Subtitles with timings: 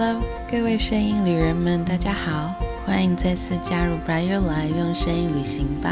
[0.00, 2.54] Hello，各位声音旅人们，大家好，
[2.86, 5.90] 欢迎再次加入 Brighter 来用声音旅行吧。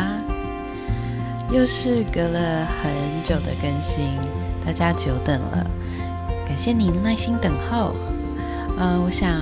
[1.50, 2.92] 又是隔了很
[3.24, 4.06] 久的更新，
[4.64, 5.68] 大家久等了，
[6.46, 7.96] 感谢您耐心等候。
[8.78, 9.40] 嗯，我想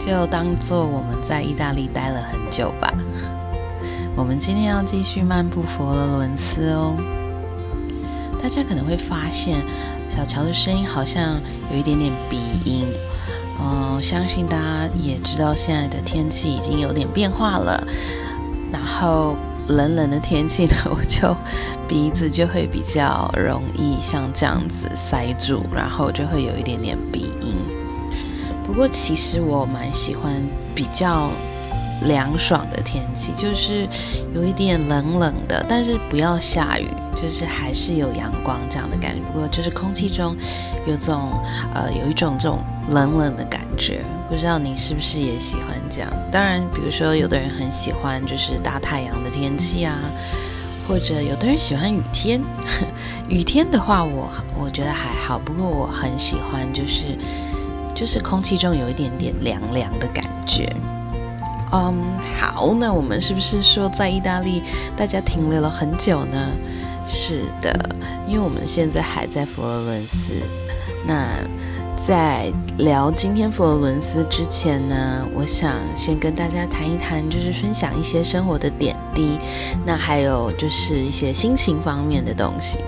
[0.00, 2.92] 就当做我们在意大利待了很久吧。
[4.16, 6.96] 我们今天要继续漫步佛罗伦斯哦。
[8.42, 9.56] 大家可能会发现，
[10.08, 11.40] 小乔的声音好像
[11.70, 12.88] 有一点点鼻音。
[14.00, 17.86] 我，相信大家也知道，现在的天气已经有点变化了。
[18.72, 19.36] 然后
[19.68, 21.36] 冷冷的天气呢， 我就
[21.86, 27.54] 鼻子就会比较容易像这样子塞住，然后就会有一点点鼻音。
[28.66, 30.32] 不过其实我蛮喜欢
[30.74, 31.28] 比较。
[32.02, 33.86] 凉爽的天气，就是
[34.34, 39.20] 有一点冷冷的，但是不要下雨，就是还是有阳光这样的感觉。
[39.32, 40.36] 不过就是空气中
[40.86, 41.32] 有种
[41.74, 46.10] 呃有一种这种冷冷的感觉，不知道你是不是也喜欢这样？
[46.30, 49.98] 当然，比如说有的人很喜欢就是大太阳的天气啊，
[50.88, 52.40] 或者有的人喜欢雨天。
[53.28, 57.16] 雨天的话，我我觉得还好，不过我很喜欢就是
[57.94, 60.74] 就是空气中有一点点凉凉的感觉。
[61.72, 61.94] 嗯，
[62.40, 64.62] 好，那我们是不是说在意大利
[64.96, 66.50] 大家停留了很久呢？
[67.06, 67.72] 是的，
[68.26, 70.34] 因为我们现在还在佛罗伦斯。
[71.06, 71.28] 那
[71.96, 79.38] 在聊今天佛罗伦斯之前呢，我想先跟大家谈一谈，就是分享一些生活的点滴，
[79.84, 82.80] 那还有就是一些心情方面的东西。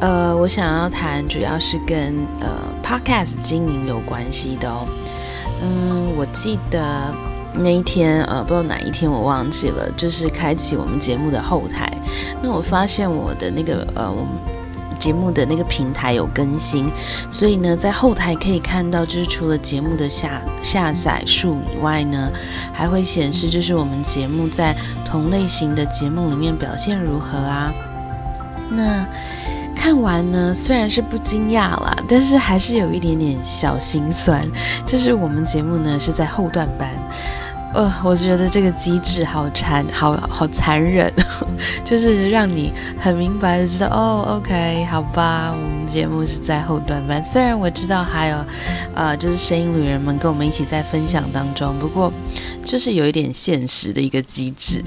[0.00, 2.48] 呃，我想要谈主要是跟呃
[2.82, 4.86] Podcast 经营有关系的哦。
[5.62, 7.14] 嗯，我记得。
[7.56, 11.90] 那一天，呃，不知道哪一天我忘记了，就是开启我们节目的后台。
[12.42, 14.28] 那我发现我的那个，呃，我们
[14.98, 16.90] 节目的那个平台有更新，
[17.30, 22.30] 所以呢，在后台可以看到，就是除了节目的下下载数以外呢，
[22.72, 27.72] 还会显示就是我们节目在同类型的节目里面表现如何啊。
[28.70, 29.06] 那
[29.76, 34.42] 看完呢，虽然是不惊讶啦，但是还是有一点点小心酸，
[34.84, 36.88] 就是我们节目呢是在后段班。
[37.74, 41.12] 呃，我觉得这个机制好残，好好残忍，
[41.84, 47.22] 就是让你很明白的知道，哦，OK，好吧，我们节目是在后段班。
[47.24, 48.46] 虽然我知道还有，
[48.94, 52.12] 呃，就是声音旅人们跟我们一起在分享当中，不过
[52.64, 54.80] 就是有一点现实的一个机制。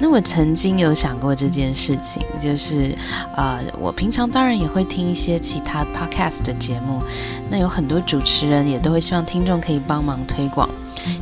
[0.00, 2.92] 那我曾经有想过这件事情，就是，
[3.36, 7.00] 呃，我平常当然也会听一些其他 podcast 的节目，
[7.48, 10.68] 那有很多主持人也都会希望听众可以帮忙推广。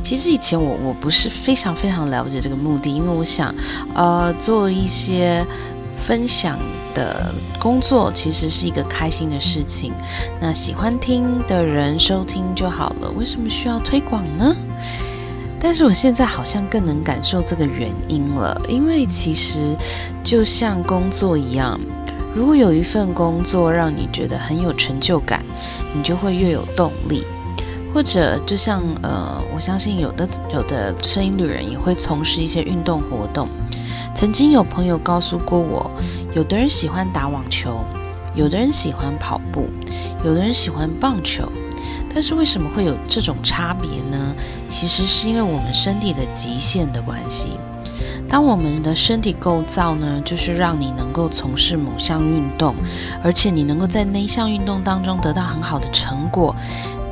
[0.03, 3.53] 其实以前我我不是非常非常了解这个目的，因为我想，
[3.93, 5.45] 呃，做一些
[5.97, 6.57] 分享
[6.93, 9.93] 的工作其实是一个开心的事情，
[10.39, 14.55] 那喜欢听的人收听就好了，为什么需要推广呢？
[15.59, 19.75] 但是我现在好像更能感受这个原因了，因为其实
[20.23, 21.79] 就像工作一样，
[22.35, 25.43] 如果有一份工作让你觉得很有成就感，
[25.95, 27.25] 你就会越有动力。
[27.95, 33.47] 或者就像呃，我相信有的有的声音旅人也会从事一些运动活动。
[34.13, 35.89] 曾经有朋友告诉过我，
[36.33, 37.79] 有的人喜欢打网球，
[38.35, 39.69] 有的人喜欢跑步，
[40.25, 41.49] 有的人喜欢棒球。
[42.13, 44.35] 但是为什么会有这种差别呢？
[44.67, 47.51] 其实是因为我们身体的极限的关系。
[48.27, 52.75] 当我们的身体构造呢，就是让你能够从事某项运动，
[53.23, 56.53] 而且你能够在那一项运动当中得到很好的成果。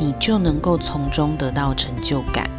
[0.04, 2.50] 你就能够从中得到成就感，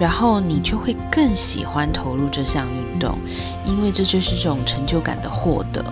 [0.00, 3.18] 然后你就会更喜欢投入这项运动，
[3.66, 5.84] 因为这就是这种成就感的获得。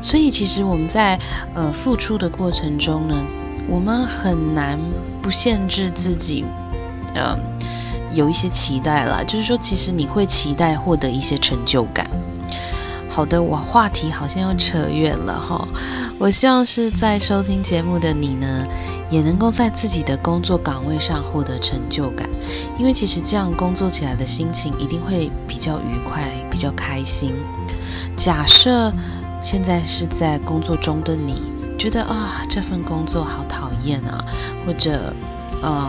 [0.00, 1.18] 所以，其实我们在
[1.52, 3.14] 呃付出的过程中呢，
[3.68, 4.78] 我们很难
[5.20, 6.42] 不限制自己，
[7.14, 7.36] 嗯，
[8.14, 9.22] 有一些期待啦。
[9.22, 12.08] 就是说，其实你会期待获得一些成就感。
[13.10, 15.68] 好的，我话题好像又扯远了哈。
[16.18, 18.66] 我希望是在收听节目的你呢。
[19.10, 22.28] 也能够在自己的工作岗位上获得成就感，
[22.78, 27.32] 因为其实这样工作起来的心情一定会比较愉快、比较开心。
[28.14, 28.92] 假设
[29.40, 31.40] 现在是在工作中的你，
[31.78, 34.22] 觉得啊这份工作好讨厌啊，
[34.66, 35.10] 或者
[35.62, 35.88] 嗯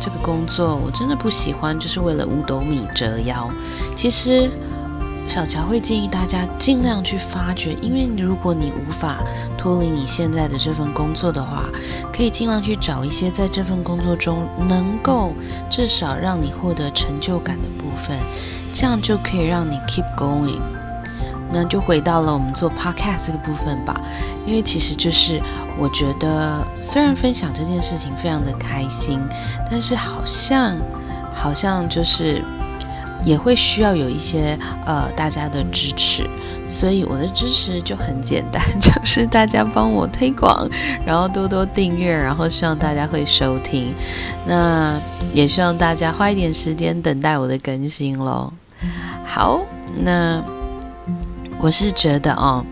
[0.00, 3.50] 这个工作我真的不喜欢，就是为了五斗米折腰。
[3.94, 4.50] 其实。
[5.26, 9.24] 小乔会建议大家尽量去发掘，因为如果你无法
[9.58, 11.64] 脱离你现在的这份工作的话，
[12.12, 15.32] 可以尽量去找一些在这份工作中能够
[15.68, 18.16] 至少让你获得成就感的部分，
[18.72, 20.60] 这样就可以让你 keep going。
[21.52, 24.00] 那就回到了我们做 podcast 这个部分吧，
[24.44, 25.40] 因为其实就是
[25.78, 29.20] 我觉得，虽然分享这件事情非常的开心，
[29.70, 30.76] 但是好像
[31.32, 32.42] 好像就是
[33.24, 36.28] 也会需要有一些呃大家的支持，
[36.68, 40.68] 所以我的支持就很简单， 就是大家帮我推广，
[41.04, 43.94] 然后多多订阅，然后希望大家会收听，
[44.46, 45.00] 那
[45.32, 48.52] 也希望大家花一点时间等待我的更新喽。
[49.24, 49.60] 好，
[49.98, 50.42] 那。
[51.58, 52.62] 我是觉得哦，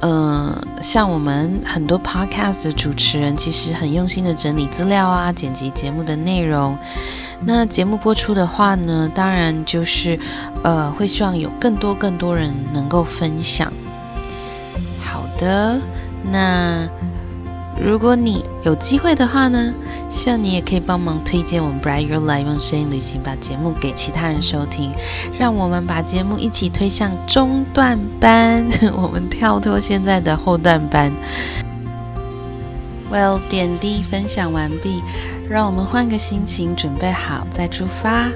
[0.00, 6.76] 嗯，像我们很多 podcast 的主持人，其实很用心的整理资料啊，剪辑节目的内容。
[7.42, 10.18] 那节目播出的话呢，当然就是
[10.62, 13.72] 呃，会希望有更多更多人能够分享。
[15.02, 15.78] 好的，
[16.30, 16.88] 那。
[17.78, 19.74] 如果你有机会的话呢，
[20.08, 24.92] 希望你也可以帮忙推荐我们 Bright Your Life 用声音旅行，把节目给其他人收听，
[25.38, 31.10] 让我们把节目一起推向中段班， 我们跳脱现在的后段班。
[33.10, 35.02] Well，点滴分享完毕，
[35.48, 38.28] 让我们换个心情，准备好再出发，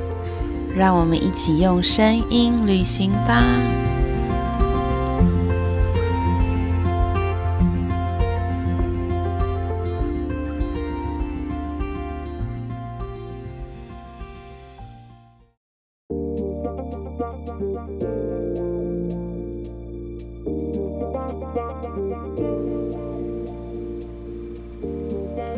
[0.74, 3.42] 让我们一起用声音旅行吧。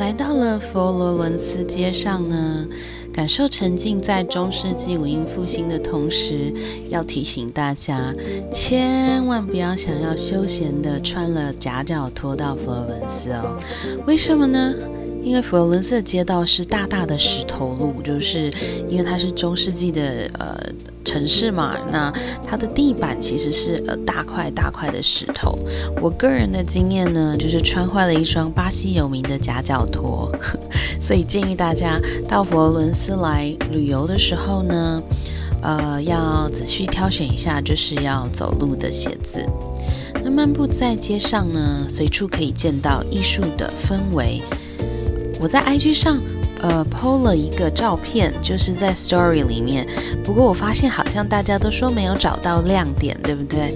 [0.06, 2.64] 来到了佛罗伦斯街上呢，
[3.12, 6.54] 感受沉浸在中世纪文艺复兴的同时，
[6.88, 8.14] 要提醒大家，
[8.52, 13.58] 千万不要想要休闲的穿了夹脚拖到佛罗伦斯哦。
[14.06, 14.74] 为什么呢？
[15.24, 18.52] 因为佛罗伦斯的街道是大大的石头路，就是
[18.88, 20.56] 因为它是中世纪的呃
[21.16, 22.12] 城市嘛，那
[22.46, 25.58] 它的地板其实是呃大块大块的石头。
[26.02, 30.30] 我个人的经验呢，就是穿坏了一双巴西有名的夹脚拖，
[31.00, 31.98] 所以建议大家
[32.28, 35.02] 到佛罗伦斯来旅游的时候呢，
[35.62, 39.42] 呃要仔细挑选一下，就是要走路的鞋子。
[40.22, 44.42] 那漫步在街上呢，随处可以见到艺术的氛围。
[45.40, 46.20] 我在 IG 上，
[46.60, 49.86] 呃，PO 了一个照片，就是在 Story 里面。
[50.24, 53.74] 不过我发现好像大家都说没有找到亮点，对不对？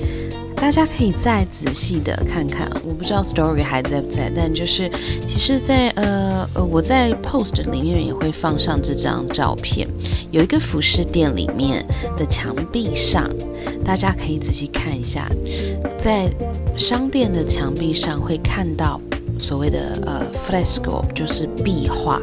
[0.57, 2.71] 大家可以再仔细的看看。
[2.85, 4.91] 我不知道 Story 还在不在，但就是
[5.27, 9.89] 其实，在呃呃，我在 Post 里面也会放上这张照片。
[10.31, 11.83] 有一个服饰店里面
[12.17, 13.29] 的墙壁上，
[13.83, 15.27] 大家可以仔细看一下，
[15.97, 16.31] 在
[16.77, 19.01] 商店的墙壁上会看到。
[19.39, 22.21] 所谓的呃，fresco 就是壁画。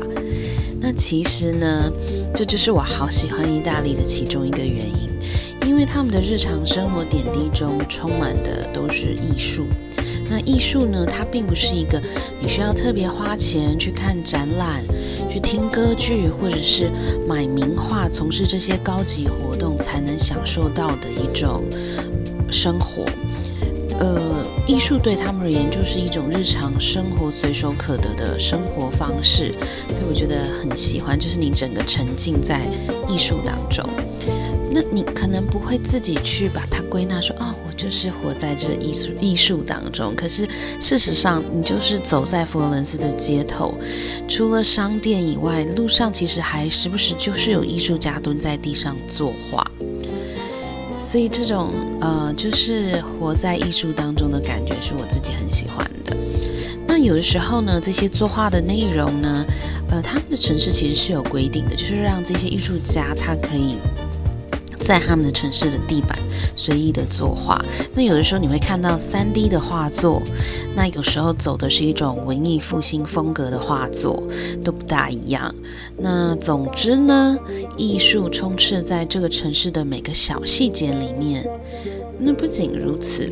[0.79, 1.91] 那其实呢，
[2.33, 5.09] 这就是我好喜欢意大利的其中一个原因，
[5.67, 9.65] 因为他们的日常生活点滴中充满的都是艺术。
[10.29, 12.01] 那艺术呢，它并不是一个
[12.41, 14.83] 你需要特别花钱去看展览、
[15.29, 16.91] 去听歌剧，或者是
[17.27, 21.63] 买名画、从事这些高级活动才能享受到的一种
[22.51, 23.05] 生活。
[23.99, 29.53] 呃，艺术对他们而言就是一种日常生活随手可得的生活方式，
[29.89, 32.61] 所以我觉得很喜欢，就是你整个沉浸在
[33.07, 33.83] 艺术当中。
[34.69, 40.13] 那你可能不会自己去把它归纳说，哦，我就是活在这艺术艺术当中。
[40.15, 40.47] 可是
[40.79, 43.75] 事实上，你就是走在佛罗伦斯的街头，
[44.27, 49.65] 除了商店以外，路上其实还时不时就是有艺术家蹲在地上作画。
[50.99, 56.15] 所以这种呃，就是活在艺术当中的感觉，是我自己很喜欢的。
[56.87, 59.45] 那有的时候呢，这些作画的内容呢，
[59.89, 63.77] 呃，他们的城市其实是有规定的，就是让这些艺术家他可以。
[64.79, 66.17] 在他们的城市的地板
[66.55, 70.21] 随意的作画，那有的时候你会看到三 D 的画作，
[70.75, 74.23] 那有时候走的是一种文艺复兴风格的画作，
[74.63, 75.53] 都不大一样。
[75.97, 77.37] 那总之呢，
[77.75, 81.49] 艺术充斥在这个城市的每个小细节里面。
[82.19, 83.31] 那不仅如此。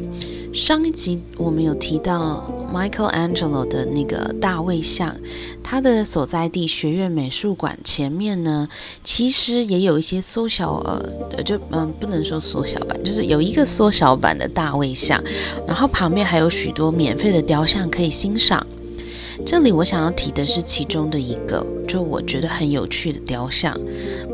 [0.55, 5.13] 上一集我们有提到 Michelangelo 的那个大卫像，
[5.61, 8.69] 他的所在地学院美术馆前面呢，
[9.03, 15.21] 其实也有一些缩小，呃，就嗯，不能说缩小版，就是有一个缩小版的大卫像，
[15.67, 18.65] 然后旁边还有许多免费的雕像可以欣赏。
[19.45, 23.79] 这里我想要提的是其中的一个，就我觉得很有趣的雕像，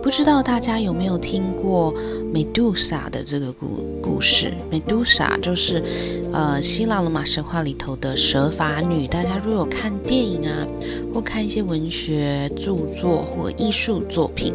[0.01, 1.93] 不知道大家有没有听过
[2.33, 4.53] 美杜莎的这个故故事？
[4.71, 5.83] 美杜莎就是，
[6.31, 9.05] 呃，希腊罗马神话里头的蛇发女。
[9.05, 10.65] 大家如果看电影啊，
[11.13, 14.53] 或看一些文学著作或艺术作品，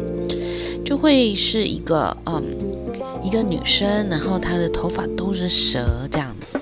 [0.83, 2.43] 就会是一个嗯。
[3.23, 6.57] 一个女生，然后她的头发都是蛇这样子。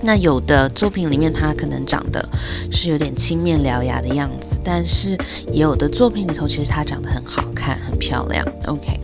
[0.00, 2.26] 那有的作品里面，它可能长得
[2.70, 5.18] 是有点青面獠牙的样子，但是
[5.52, 8.46] 也有的作品里头，其实它长得很好看、很漂亮。
[8.66, 8.98] OK，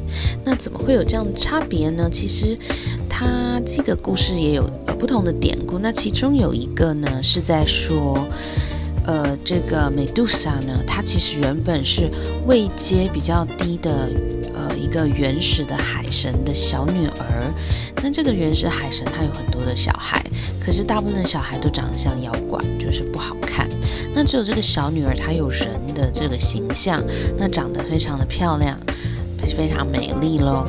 [0.45, 2.09] 那怎么会有这样的差别呢？
[2.11, 2.57] 其实
[3.09, 5.79] 它这个故事也有呃不同的典故。
[5.79, 8.27] 那其中有一个呢，是在说，
[9.05, 12.11] 呃，这个美杜莎呢，她其实原本是
[12.47, 14.11] 位阶比较低的。
[14.57, 17.53] 呃，一个原始的海神的小女儿。
[17.97, 20.25] 那这个原始海神，她有很多的小孩，
[20.65, 23.69] 可是大部分的小孩都长得像妖怪，就是不好看。
[24.15, 27.03] 那只有这个小女儿，她有人的这个形象，
[27.37, 28.79] 那长得非常的漂亮，
[29.57, 30.65] 非常美丽喽。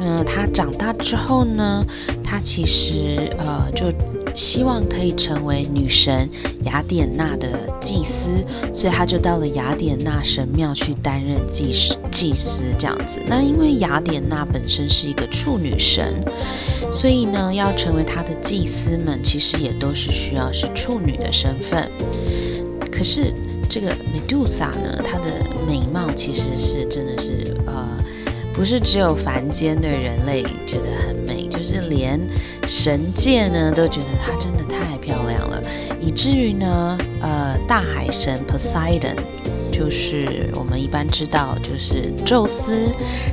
[0.00, 1.86] 那她长大之后呢，
[2.24, 3.92] 她其实呃就。
[4.34, 6.28] 希望可以成为女神
[6.64, 7.48] 雅典娜的
[7.80, 11.96] 祭司，所以他就到了雅典娜神庙去担任祭司。
[12.10, 16.14] 祭司这样子，那因为雅典娜本身是一个处女神，
[16.92, 21.88] 所以呢，要成为她的祭司们，其实也都是需要是处女的身份。
[22.90, 23.32] 可是
[23.68, 25.26] 这个美杜莎呢，她的
[25.66, 27.86] 美貌其实是真的是呃，
[28.52, 31.48] 不是只有凡间的人类觉得很美。
[31.48, 32.20] 就是连
[32.68, 35.62] 神界呢都觉得她真的太漂亮了，
[35.98, 39.16] 以至于呢，呃，大海神 Poseidon，
[39.72, 42.90] 就是我们一般知道就是宙斯，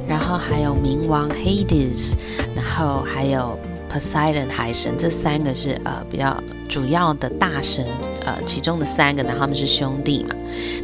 [0.08, 2.14] 然后还有冥王 Hades，
[2.56, 7.86] 然后还有 Poseidon 海神，这三个是呃比较主要的大神，
[8.26, 10.34] 呃，其中的三个呢他们是兄弟嘛。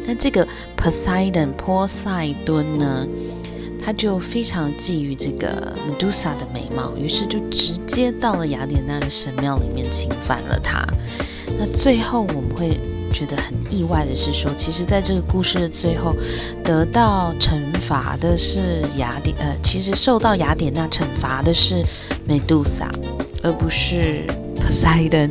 [0.06, 3.06] 那这个 Poseidon 波塞冬呢？
[3.84, 10.86] 他就非常觊觎这个 Medusa 的美貌，于是就直接到了雅典娜的神庙里面侵犯了她。
[11.58, 12.80] 那最后我们会
[13.12, 16.14] 觉得很意外的是，说其实在这个故事的最后，
[16.64, 21.84] 得到惩罚的是雅典，呃，其实受到雅典娜惩罚的是
[22.28, 22.88] Medusa，
[23.42, 24.24] 而不是
[24.56, 25.30] Poseidon。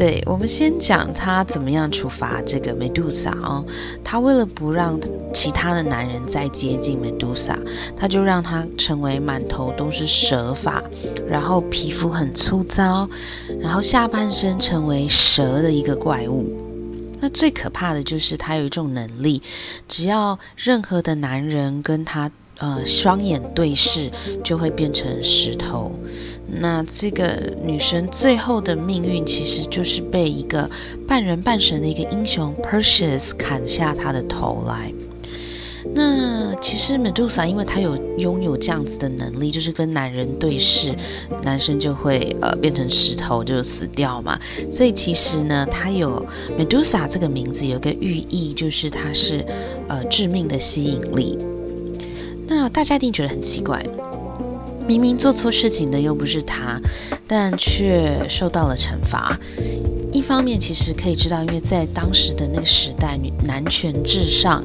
[0.00, 3.62] 对我们先讲他怎么样处罚这个美杜莎哦，
[4.02, 4.98] 他为了不让
[5.34, 7.58] 其他的男人再接近美杜莎，
[7.94, 10.82] 他就让他成为满头都是蛇发，
[11.28, 13.06] 然后皮肤很粗糙，
[13.60, 16.50] 然后下半身成为蛇的一个怪物。
[17.20, 19.42] 那最可怕的就是他有一种能力，
[19.86, 22.30] 只要任何的男人跟他
[22.60, 24.08] 呃双眼对视，
[24.44, 25.92] 就会变成石头。
[26.52, 30.68] 那这个女神最后的命运，其实就是被一个
[31.06, 34.92] 半人半神的一个英雄 Perseus 砍下她的头来。
[35.94, 40.92] 那其实 Medusa 因为她有拥有这样子的能力，就是跟男人对视，
[41.44, 44.38] 男生就会呃变成石头就死掉嘛。
[44.72, 46.26] 所以其实呢，她有
[46.58, 49.46] Medusa 这个名字有个寓意，就是她是
[49.88, 51.38] 呃致命的吸引力。
[52.50, 53.80] 那大家一定觉得很奇怪。
[54.84, 56.76] 明明做错事情的又不是他，
[57.28, 59.38] 但却受到了惩罚。
[60.12, 64.64] 一方面，其实可以知道，因为在当时的那个时代，女男权至上，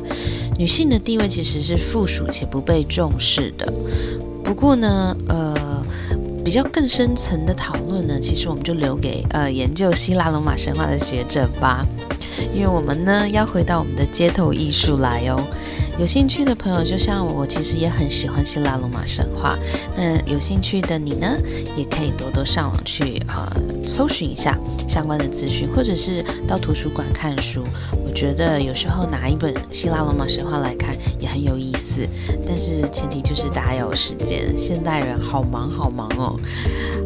[0.57, 3.71] 女性的地位其实是附属且不被重视的。
[4.43, 5.85] 不过呢，呃，
[6.43, 11.85] 比较更深层的讨论呢，其实我们就留给呃研究希腊罗马神话的学者吧，
[12.51, 15.39] 因为我们呢要回到我们的街头艺术来哦。
[15.97, 19.57] 有兴趣的朋友，就像我，其实也很喜欢希腊罗马神话。
[19.95, 21.27] 那有兴趣的你呢，
[21.77, 23.49] 也可以多多上网去呃
[23.87, 24.59] 搜寻一下
[24.89, 27.63] 相关的资讯，或者是到图书馆看书。
[28.05, 32.05] 我觉得有时候拿一本希腊罗马神话来看也很有意思，
[32.45, 34.55] 但是前提就是大家有时间。
[34.57, 36.35] 现代人好忙好忙哦。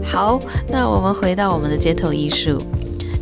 [0.04, 2.60] 好，那我们回到我们的街头艺术，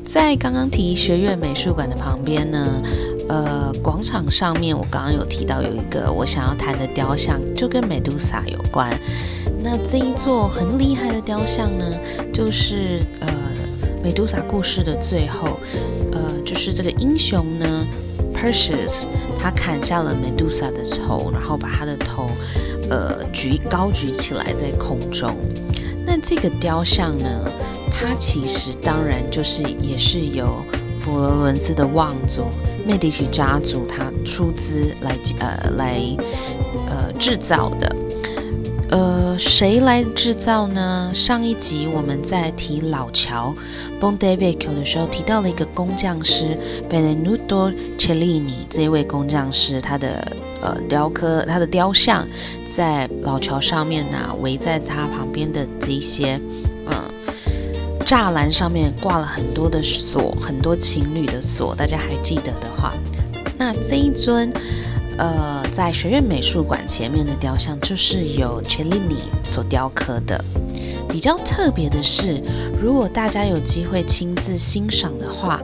[0.05, 2.81] 在刚刚提学院美术馆的旁边呢。
[3.29, 8.97] 呃，广场上面，我刚刚有提到有一个我想要谈的雕像，就跟美杜莎有关。
[9.61, 11.85] 那这一座很厉害的雕像呢，
[12.31, 13.27] 就是呃
[14.01, 15.59] 美杜莎故事的最后，
[16.13, 17.85] 呃，就是这个英雄呢
[18.33, 19.07] ，Perseus，
[19.37, 22.29] 他砍下了美杜莎的头，然后把他的头
[22.89, 25.35] 呃举高举起来在空中。
[26.05, 27.51] 那这个雕像呢，
[27.91, 30.63] 它其实当然就是也是由
[30.97, 32.45] 佛罗伦斯的望族。
[32.87, 35.99] 美第奇家族他出资来呃来
[36.89, 37.95] 呃制造的，
[38.89, 41.11] 呃谁来制造呢？
[41.13, 43.53] 上一集我们在提老桥
[43.99, 46.57] b o n d e v i c 的时候提到了一个工匠师
[46.89, 50.25] Benvenuto Cellini 这一位工匠师，他的
[50.61, 52.25] 呃雕刻他的雕像
[52.65, 56.39] 在老桥上面呢，围在他旁边的这些
[56.85, 57.16] 嗯。
[58.07, 62.93] 栅栏上面挂了很多的锁，很多情侣的锁，大家还记得的话，
[63.57, 64.49] 那这一尊
[65.17, 70.41] 呃，在学院美术馆前面的雕像就是由 Cellini 所雕刻的。
[71.17, 72.39] 比较特别的是，
[72.79, 75.59] 如果大家有机会亲自欣赏的话，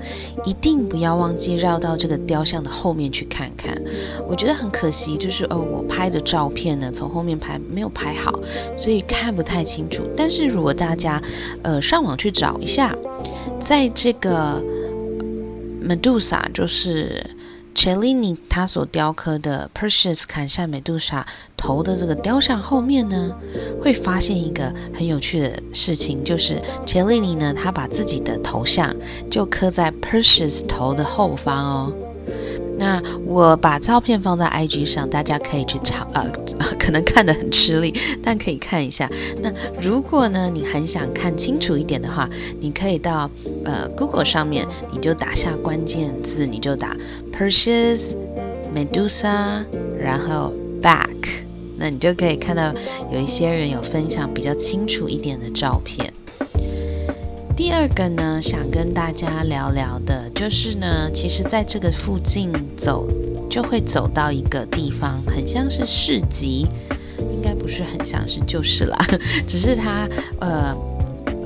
[0.45, 3.79] 一定不要忘记绕到这个雕像的后面去看看。
[4.27, 8.33] 我觉得很可惜，就是哦，我拍的照片呢，从后面拍没有拍好，
[8.75, 10.01] 所以看不太清楚。
[10.17, 11.22] 但是如果大家
[11.62, 12.95] 呃上网去找一下，
[13.60, 14.60] 在这个
[15.88, 17.24] Medusa 就是。
[17.75, 21.25] Cellini 他所雕刻的 Perseus 砍下美杜莎
[21.57, 23.35] 头的这个雕像后面呢，
[23.81, 28.95] 会发现一个很有趣的事情，就是 Cellini 呢，他把自己的头像
[29.29, 31.93] 就刻在 Perseus 头的后方哦。
[32.77, 36.29] 那我把照片放在 IG 上，大家可以去查，呃，
[36.79, 39.09] 可能看得很吃力，但可以看一下。
[39.41, 39.51] 那
[39.81, 43.29] 如果呢，你很想看清楚一点的话，你可以到
[43.65, 46.95] 呃 Google 上面，你就打下关键字，你就打
[47.31, 48.15] Perseus
[48.75, 49.65] Medusa，
[49.99, 51.43] 然后 Back，
[51.77, 52.73] 那你就可以看到
[53.11, 56.12] 有一些人有分享比较清楚一点的照片。
[57.75, 63.07] 第二个呢，想跟大家聊聊的，就是呢，其实在这个附近走，
[63.49, 66.67] 就会走到一个地方，很像是市集，
[67.19, 68.97] 应该不是很像是就是啦，
[69.47, 70.07] 只是它
[70.39, 70.77] 呃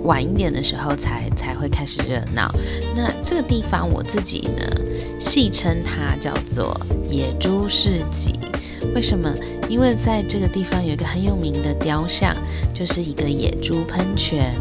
[0.03, 2.53] 晚一点的时候才才会开始热闹。
[2.93, 4.81] 那这个地方我自己呢，
[5.17, 6.77] 戏称它叫做
[7.09, 8.33] 野猪市集。
[8.93, 9.33] 为什么？
[9.69, 12.35] 因为在这个地方有一个很有名的雕像，
[12.73, 14.53] 就是一个野猪喷泉。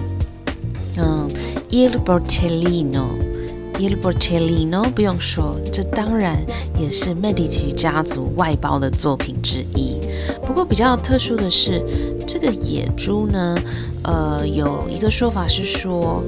[0.98, 1.28] 嗯
[1.70, 6.36] ，Il Bortellino，Il Bortellino 不用说，这当然
[6.78, 10.00] 也是麦迪奇家族外包的作品之一。
[10.46, 11.82] 不过比较特殊的是，
[12.26, 13.58] 这个野猪呢，
[14.04, 16.22] 呃，有一个说法是说，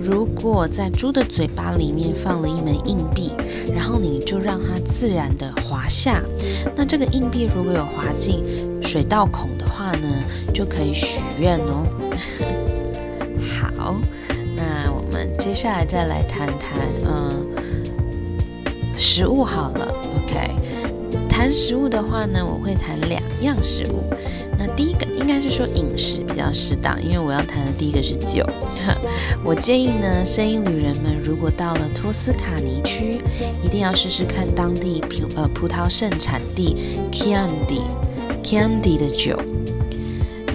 [0.00, 3.32] 如果在猪的嘴巴里面放了一枚硬币，
[3.74, 6.22] 然后你就让它自然的滑下，
[6.76, 8.42] 那这个硬币如果有滑进
[8.80, 10.08] 水道孔的话呢，
[10.52, 11.84] 就可以许愿哦。
[13.44, 14.00] 好，
[14.56, 17.46] 那我们接下来再来谈谈，嗯，
[18.96, 20.50] 食物好了，OK。
[21.28, 24.04] 谈食物的话呢，我会谈两样食物。
[24.56, 28.44] 那第一个应该是说饮食比较适当，因为我要谈的第一个是酒。
[29.44, 33.20] 我建议呢，声音旅人们如果到了托斯卡尼区，
[33.62, 36.76] 一定要试试看当地葡呃葡萄盛产地
[37.10, 37.82] Chianti
[38.42, 39.38] Chianti 的酒。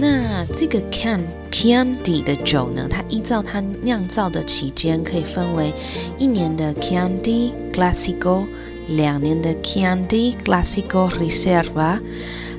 [0.00, 5.70] 那这个 Can Chianti 的酒呢，它依照它酿造的期间，可以分为
[6.16, 8.46] 一年的 Chianti Classico，
[8.88, 12.00] 两年的 Chianti Classico Riserva，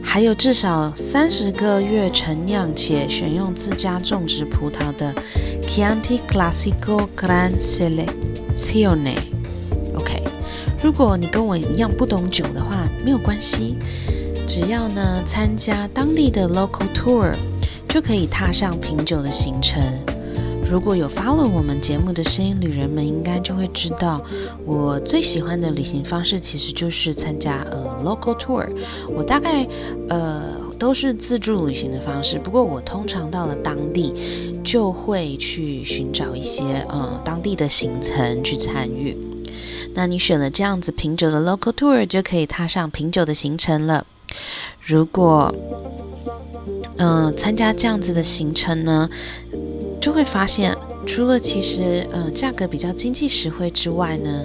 [0.04, 5.12] 还有至少三十个月陈酿且选用自家种植葡萄的
[5.68, 9.18] Chianti Classico Gran Selezione。
[9.96, 10.22] OK，
[10.84, 13.78] 如果你跟我一样不懂酒的话，没有关系。
[14.54, 17.34] 只要呢参加当地的 local tour，
[17.88, 19.82] 就可以踏上品酒的行程。
[20.70, 24.22] 如果有 follow 我们节目的声音旅人们，应该就会知道，
[24.66, 28.68] 我最喜欢的旅行方式其实就是参加呃 local tour。
[29.16, 29.66] 我大概
[30.10, 30.44] 呃
[30.78, 34.14] 都是自助旅行的方式，不过我通常到了当地，
[34.66, 39.16] 就会去寻找一些呃当地的行程去参与。
[39.94, 44.06] 那你选了这样子品酒的 local tour，就可以踏上品酒的行程了。
[44.84, 45.54] 如果，
[46.98, 49.10] 嗯，参加这样子的行程呢，
[50.00, 54.44] 就会发现，除了其实，嗯，价格比较经济实惠之外呢，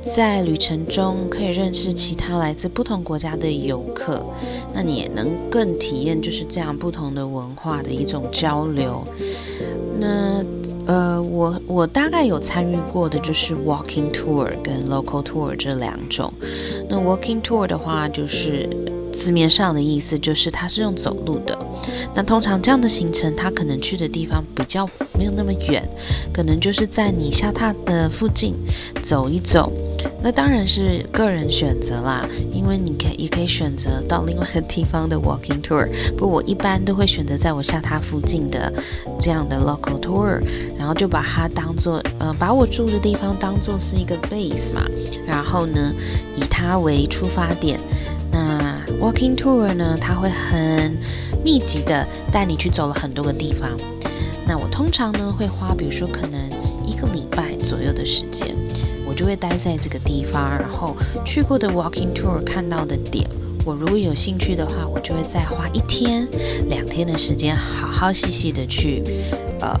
[0.00, 4.24] 在旅程中可以认识其他来自不同国家的游客，
[4.72, 9.02] 那你也能更体验就是这样不同的文化的一种交流。
[9.98, 10.44] 那，
[10.86, 16.32] 呃，我我大概有参与过的就是 walking tour 跟 local tour 这两种。
[16.88, 18.68] 那 walking tour 的话，就是。
[19.18, 21.58] 字面上的意思就是它是用走路的。
[22.14, 25.82] 那通常这样的行程，它可能去的地方比较没有那么远，
[26.32, 28.54] 可能就是在你下榻的附近
[29.02, 29.72] 走一走。
[30.22, 35.88] 那当然是个人选择啦，因为你可以也可以选择到另外一个地方的 walking tour。
[36.16, 38.72] 不，我一般都会选择在我下榻附近的
[39.18, 40.40] 这样的 local tour，
[40.78, 44.84] 然后就把它当做呃，把我住的地方当做是一个 base 嘛，
[45.26, 45.92] 然后呢，
[46.36, 47.78] 以它为出发点。
[49.00, 49.96] Walking tour 呢？
[50.00, 50.96] 它会很
[51.44, 53.70] 密集的带你去走了很多个地方。
[54.46, 56.40] 那我通常呢会花，比如说可能
[56.86, 58.56] 一个礼拜左右的时间，
[59.06, 63.28] 我就会待在这个地方，然后去过的 walking tour 看到的点，
[63.64, 66.26] 我如果有兴趣的话，我就会再花一天、
[66.68, 69.02] 两天的时间，好好细细的去，
[69.60, 69.78] 呃，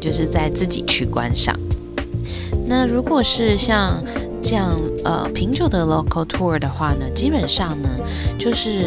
[0.00, 1.56] 就是在自己去观赏。
[2.66, 4.02] 那如果是像
[4.48, 7.88] 这样呃品酒的 local tour 的话呢，基本上呢
[8.38, 8.86] 就是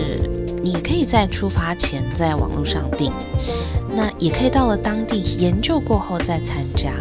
[0.63, 3.12] 你可以在出发前在网络上订，
[3.93, 6.93] 那也可以到了当地研究过后再参加。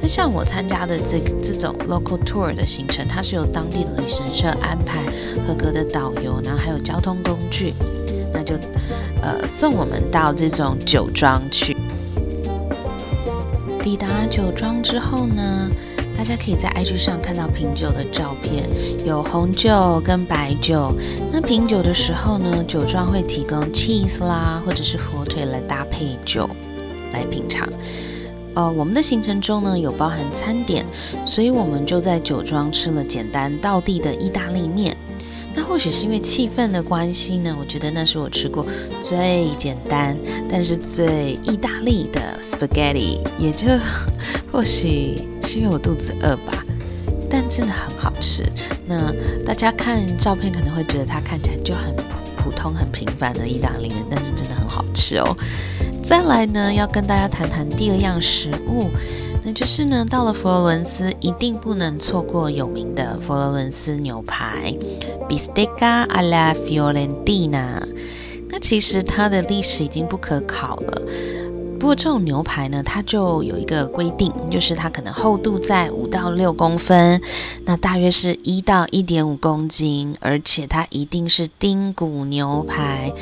[0.00, 5.02] 那像我参加的这这种 local tour 的行程，它是由当地的旅行社安排
[5.46, 7.74] 合格的导游，然后还有交通工具，
[8.32, 8.54] 那就
[9.20, 11.76] 呃送我们到这种酒庄去。
[13.82, 15.70] 抵达酒庄之后呢，
[16.16, 18.64] 大家可以在 IG 上看到品酒的照片，
[19.04, 20.94] 有红酒跟白酒。
[21.32, 26.48] 那品酒的时候呢，酒庄会提供 cheese 啦，或者是火腿来搭配酒
[27.12, 27.68] 来品尝。
[28.54, 30.84] 呃，我们的行程中呢有包含餐点，
[31.24, 34.96] 所以我们就在酒庄吃了简单道地的意大利面。
[35.54, 38.66] 那或许是因为气氛的关系呢，我觉得那是我吃过
[39.00, 40.16] 最简单，
[40.48, 43.66] 但是最意大利的 spaghetti，也就
[44.50, 46.64] 或许是因为我肚子饿吧，
[47.30, 48.44] 但真的很好吃。
[48.86, 49.12] 那
[49.44, 51.94] 大家看照片可能会觉得它看起来就很
[52.36, 55.36] 普通、很平凡的意大利面，但是真的很好吃哦。
[56.02, 58.90] 再来呢，要跟大家谈谈第二样食物，
[59.44, 64.74] 那就是呢，到了佛罗伦斯一定不能错过有名的佛罗伦斯牛排
[65.28, 67.82] b i s t e c a alla Fiorentina。
[68.50, 71.02] 那其实它的历史已经不可考了。
[71.82, 77.20] 不过这种牛排呢，它就有一个规定，就是它可能厚度在五到六公分，
[77.64, 83.12] 那大约是一到一点五公斤，而且它一定是丁骨牛排，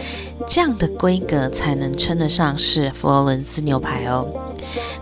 [0.46, 4.28] 这样的规格才能称得上是佛罗伦斯牛排哦。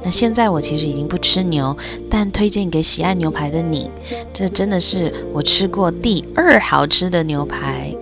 [0.04, 1.76] 那现在我其实已经不吃牛，
[2.08, 3.90] 但推荐给喜爱牛排的你，
[4.32, 7.92] 这真的是我吃过第二好吃的牛排。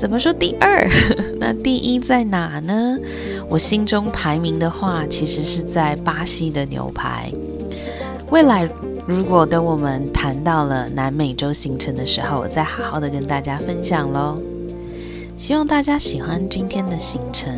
[0.00, 0.88] 怎么说第二？
[1.38, 2.98] 那第一在哪呢？
[3.50, 7.30] 我心中排名的话，其实是在巴西的牛排。
[8.30, 8.66] 未来
[9.06, 14.40] 如果等我们谈到了南美洲行程的时候，再好好的跟大家分享喽。
[15.36, 17.52] 希望大家喜欢今天的行程。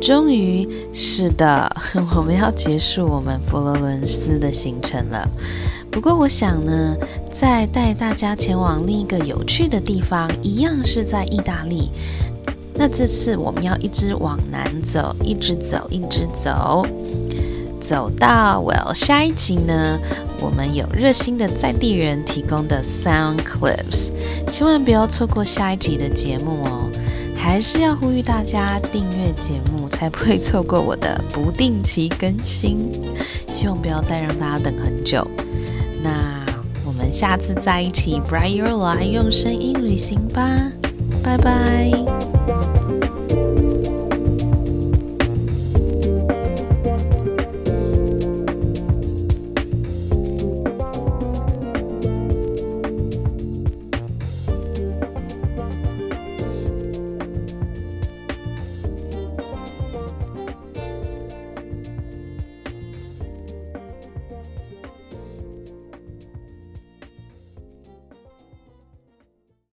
[0.00, 1.70] 终于是的，
[2.16, 5.28] 我们要结束我们佛罗伦斯的行程了。
[5.90, 6.96] 不过我想呢，
[7.30, 11.90] 再带大家前往另一个有趣的地方，一样是在意大利。
[12.74, 16.86] 那这次我们要一直往南走，一直走，一直走，
[17.80, 19.98] 走到 Well 下一集呢，
[20.40, 24.12] 我们有热心的在地人提供的 Sound Clips，
[24.50, 26.88] 千万不要错过下一集的节目哦。
[27.36, 32.78] 还是要呼吁大家订阅节目，才不会错过我的不定期更新。
[33.50, 35.26] 希望不要再让大家等很久。
[37.10, 40.72] 下次再一起 Bright Your Life 用声音旅行吧，
[41.22, 42.29] 拜拜。